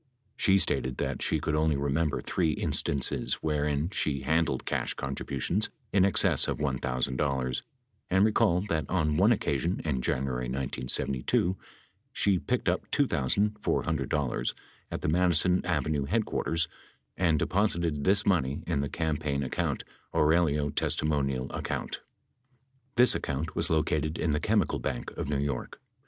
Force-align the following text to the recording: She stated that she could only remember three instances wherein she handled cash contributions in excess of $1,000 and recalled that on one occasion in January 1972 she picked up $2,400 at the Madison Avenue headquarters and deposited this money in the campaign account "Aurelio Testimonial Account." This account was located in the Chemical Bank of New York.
She 0.35 0.57
stated 0.57 0.97
that 0.97 1.21
she 1.21 1.39
could 1.39 1.53
only 1.53 1.77
remember 1.77 2.21
three 2.23 2.53
instances 2.53 3.35
wherein 3.43 3.91
she 3.91 4.21
handled 4.21 4.65
cash 4.65 4.95
contributions 4.95 5.69
in 5.93 6.05
excess 6.05 6.47
of 6.47 6.57
$1,000 6.57 7.61
and 8.09 8.25
recalled 8.25 8.67
that 8.69 8.89
on 8.89 9.15
one 9.17 9.31
occasion 9.31 9.79
in 9.85 10.01
January 10.01 10.45
1972 10.45 11.55
she 12.11 12.39
picked 12.39 12.67
up 12.67 12.89
$2,400 12.89 14.53
at 14.89 15.01
the 15.01 15.07
Madison 15.07 15.63
Avenue 15.67 16.05
headquarters 16.05 16.67
and 17.15 17.37
deposited 17.37 18.03
this 18.03 18.25
money 18.25 18.63
in 18.65 18.79
the 18.81 18.89
campaign 18.89 19.43
account 19.43 19.83
"Aurelio 20.15 20.71
Testimonial 20.71 21.47
Account." 21.53 22.01
This 22.95 23.13
account 23.13 23.55
was 23.55 23.69
located 23.69 24.17
in 24.17 24.31
the 24.31 24.39
Chemical 24.39 24.79
Bank 24.79 25.11
of 25.11 25.29
New 25.29 25.37
York. 25.37 25.79